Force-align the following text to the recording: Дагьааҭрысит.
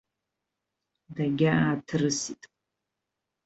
Дагьааҭрысит. 1.15 2.41